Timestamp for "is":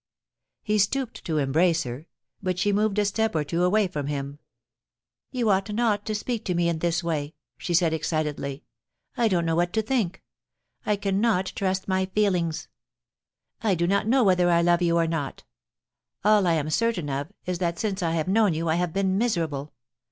17.45-17.59